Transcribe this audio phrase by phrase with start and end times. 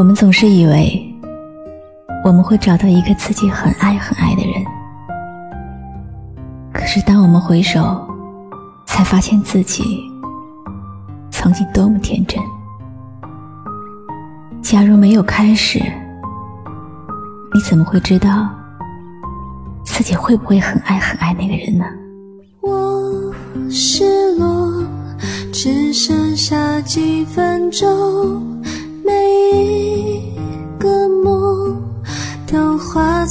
[0.00, 1.14] 我们总是以为
[2.24, 4.64] 我们会找到一个自己很爱很爱的人，
[6.72, 8.08] 可是当我们回首，
[8.86, 10.00] 才发现自己
[11.30, 12.42] 曾经多么天真。
[14.62, 15.78] 假如没有开始，
[17.52, 18.48] 你怎么会知道
[19.84, 21.84] 自己会不会很爱很爱那个人呢？
[22.62, 23.34] 我
[23.68, 24.82] 失落，
[25.52, 28.48] 只剩下几分钟。
[29.02, 29.12] 每
[29.50, 29.89] 一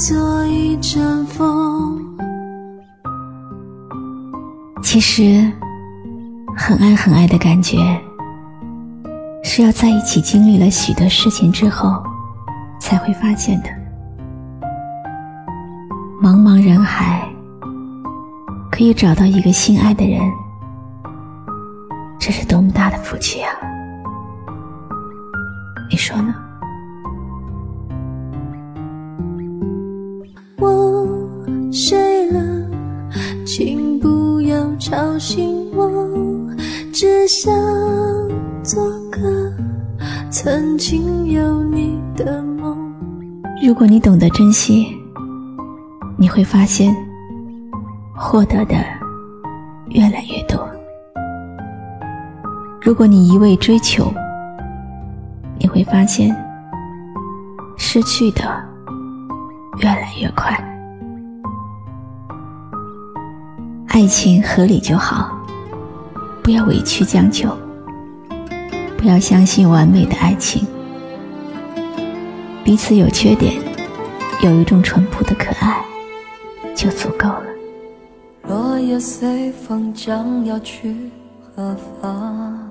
[0.00, 2.00] 做一阵风。
[4.82, 5.52] 其实，
[6.56, 7.76] 很爱很爱的感觉，
[9.44, 12.02] 是要在一起经历了许多事情之后，
[12.80, 13.68] 才会发现的。
[16.22, 17.28] 茫茫人海，
[18.72, 20.18] 可以找到一个心爱的人，
[22.18, 23.52] 这是多么大的福气啊！
[25.90, 26.34] 你说呢？
[34.90, 35.86] 吵醒我，
[36.92, 37.54] 只想
[38.60, 39.20] 做个
[40.30, 42.76] 曾经有你的梦。
[43.64, 44.88] 如果你懂得珍惜，
[46.18, 46.92] 你会发现
[48.16, 48.74] 获得的
[49.90, 50.58] 越来越多；
[52.82, 54.12] 如果你一味追求，
[55.56, 56.36] 你会发现
[57.76, 58.42] 失去的
[59.78, 60.60] 越来越快。
[63.92, 65.36] 爱情合理就好，
[66.44, 67.48] 不要委屈将就，
[68.96, 70.64] 不要相信完美的爱情。
[72.62, 73.60] 彼此有缺点，
[74.44, 75.84] 有一种淳朴的可爱，
[76.72, 77.42] 就足够了。
[78.46, 81.10] 落叶随风将要去
[81.56, 82.70] 何方？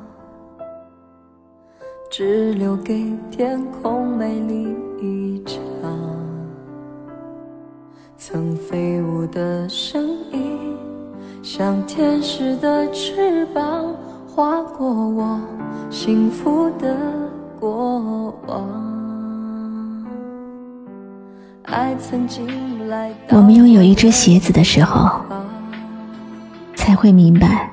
[2.09, 5.58] 只留给天空美丽一场。
[11.59, 13.93] 像天使的翅膀，
[14.33, 15.41] 划过我
[15.89, 16.95] 幸福的
[17.59, 20.05] 过往。
[21.63, 25.19] 爱曾经来我们拥有一只鞋子的时候，
[26.77, 27.69] 才会明白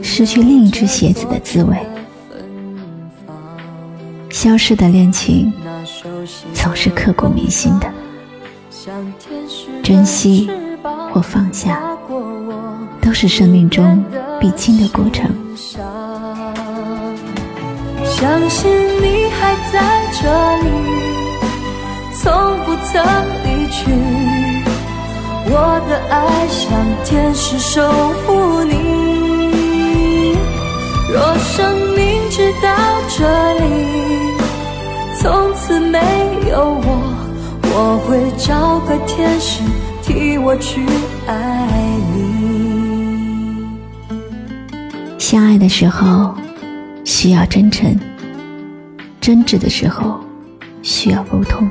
[0.00, 1.76] 失去另一只鞋子的滋味。
[4.30, 5.52] 消失的恋情
[6.54, 7.92] 总是刻骨铭心的，
[9.82, 10.48] 珍惜
[11.12, 11.80] 或放下。
[13.00, 14.04] 都是生命中
[14.40, 15.30] 必经的过程。
[18.04, 18.68] 相信
[19.00, 19.80] 你还在
[20.12, 20.22] 这
[20.64, 20.68] 里，
[22.12, 22.32] 从
[22.64, 23.04] 不曾
[23.44, 23.76] 离去。
[25.48, 26.68] 我的爱像
[27.04, 27.88] 天使守
[28.26, 30.36] 护你。
[31.12, 31.54] 若生
[31.94, 32.68] 命直到
[33.08, 33.18] 这
[33.54, 33.62] 里，
[35.20, 35.98] 从此没
[36.50, 36.86] 有我，
[37.62, 39.62] 我会找个天使
[40.18, 40.80] 替我去
[41.26, 43.68] 爱你。
[45.18, 46.34] 相爱的时候
[47.04, 47.94] 需要真诚，
[49.20, 50.18] 争执的时候
[50.82, 51.68] 需要沟通，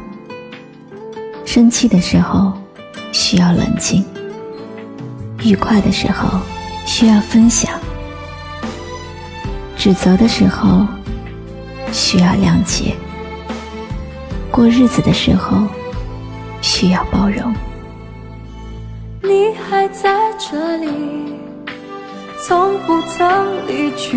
[1.43, 2.53] 生气的时候
[3.11, 4.05] 需要冷静，
[5.43, 6.39] 愉快的时候
[6.85, 7.71] 需要分享，
[9.75, 10.85] 指责的时候
[11.91, 12.95] 需要谅解，
[14.51, 15.63] 过日子的时候
[16.61, 17.51] 需要包容。
[19.27, 20.87] 你还在这里。
[22.47, 24.15] 从不曾离去，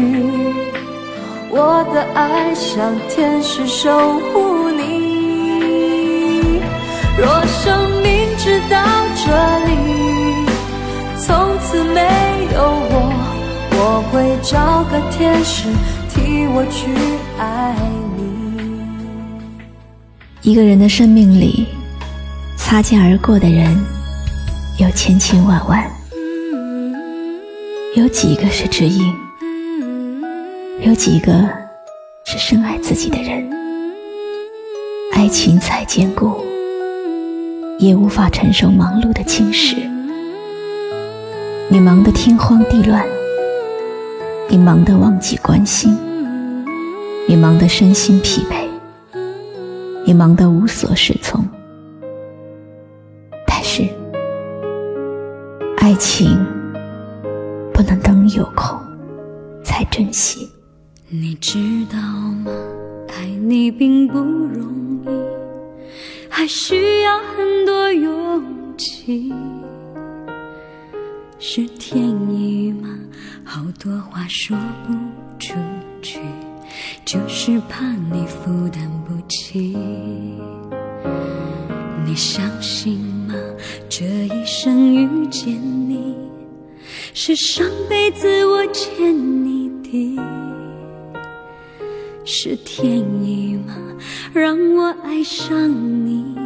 [1.50, 3.88] 我的爱像天使守
[4.32, 6.60] 护你。
[7.16, 8.76] 若生命直到
[9.16, 9.24] 这
[9.66, 9.70] 里，
[11.16, 12.00] 从此没
[12.54, 12.60] 有
[12.90, 12.92] 我，
[13.72, 13.80] 我
[14.12, 15.68] 会找个天使
[16.10, 16.86] 替我去
[17.38, 17.74] 爱
[18.16, 18.18] 你。
[20.42, 21.66] 一个人的生命里，
[22.56, 23.74] 擦肩而过的人
[24.78, 25.90] 有千千万万。
[27.96, 29.12] 有几个是知音？
[30.80, 31.32] 有几个
[32.24, 33.50] 是深爱自己的人？
[35.12, 36.44] 爱情再坚固，
[37.80, 39.74] 也无法承受忙碌的侵蚀。
[41.68, 43.04] 你忙得天荒地乱，
[44.48, 45.98] 你忙得忘记关心，
[47.26, 48.68] 你忙得身心疲惫，
[50.04, 51.44] 你忙得无所适从。
[55.88, 56.36] 爱情。
[57.72, 58.78] 不能等有空
[59.64, 60.46] 才珍惜。
[61.08, 61.98] 你知道
[62.44, 62.52] 吗？
[63.08, 64.70] 爱你并不容
[65.06, 65.08] 易，
[66.28, 68.44] 还需要很多勇
[68.76, 69.32] 气。
[71.38, 72.90] 是天意吗？
[73.42, 74.54] 好多话说
[74.86, 74.92] 不
[75.38, 75.54] 出
[76.02, 76.20] 去，
[77.06, 79.74] 就是怕你负担不起。
[82.04, 83.17] 你相信吗？
[83.88, 86.14] 这一生遇见你，
[87.14, 89.14] 是上辈子我欠
[89.44, 90.20] 你的，
[92.24, 93.74] 是天意吗？
[94.32, 95.56] 让我爱上
[96.06, 96.36] 你，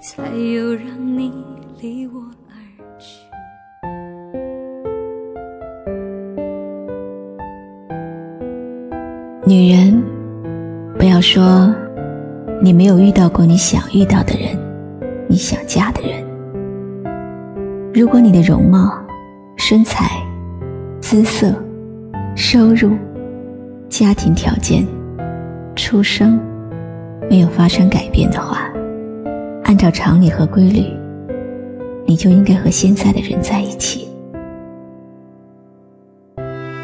[0.00, 0.84] 才有让
[1.16, 1.32] 你
[1.80, 2.54] 离我而
[2.98, 3.26] 去。
[9.44, 10.02] 女人，
[10.98, 11.72] 不要说
[12.62, 14.56] 你没有遇到过你想遇到的人，
[15.28, 16.24] 你想嫁的人。
[17.94, 18.98] 如果你的容貌、
[19.56, 20.22] 身材、
[21.00, 21.54] 姿色、
[22.34, 22.92] 收入、
[23.88, 24.86] 家庭条件、
[25.74, 26.38] 出生
[27.28, 28.68] 没有发生改变的话，
[29.64, 30.84] 按照常理和规律，
[32.06, 34.08] 你就应该和现在的人在一起。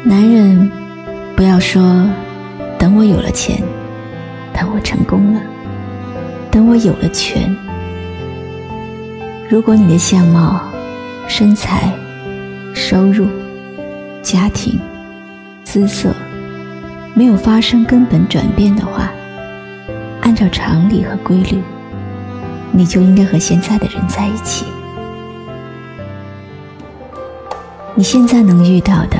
[0.03, 0.69] 男人，
[1.35, 1.81] 不要说。
[2.79, 3.63] 等我有了钱，
[4.53, 5.41] 等我成功了，
[6.51, 7.55] 等我有了权。
[9.49, 10.59] 如果你的相貌、
[11.27, 11.91] 身材、
[12.73, 13.27] 收入、
[14.21, 14.79] 家庭、
[15.63, 16.13] 姿色
[17.13, 19.11] 没有发生根本转变的话，
[20.21, 21.61] 按照常理和规律，
[22.71, 24.65] 你就应该和现在的人在一起。
[27.95, 29.17] 你现在能遇到的、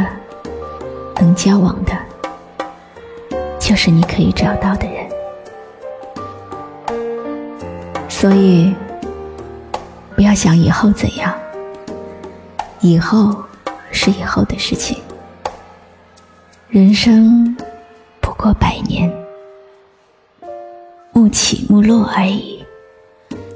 [1.18, 1.92] 能交往的。
[3.60, 5.08] 就是你可以找到的人，
[8.10, 8.76] 所以
[10.16, 11.34] 不要想以后怎样，
[12.82, 13.36] 以后
[13.92, 14.98] 是以后的事情。
[16.70, 17.56] 人生
[18.22, 19.12] 不过百年，
[21.12, 22.64] 暮起暮落而已。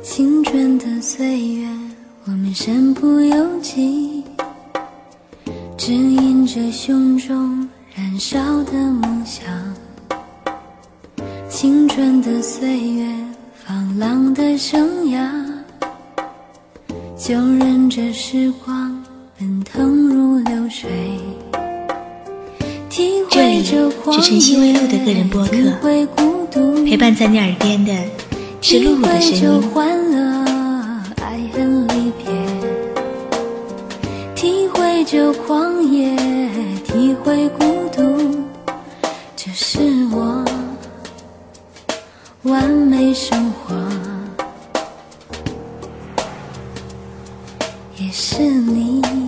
[0.03, 1.67] 青春的岁月，
[2.25, 4.23] 我们身不由己，
[5.77, 9.45] 指引着胸中燃烧的梦想。
[11.49, 13.15] 青春的岁月，
[13.65, 15.46] 放浪的生涯，
[17.27, 19.03] 就任这时光
[19.37, 20.89] 奔腾如流水。
[23.29, 23.91] 这里是
[24.21, 27.93] 晨曦微露的个人播客，陪伴在你耳边的
[28.61, 29.61] 是露露的声音。
[31.17, 32.31] 爱恨离别，
[34.33, 36.15] 体会这狂野，
[36.85, 37.49] 体会
[48.07, 49.26] 也是你。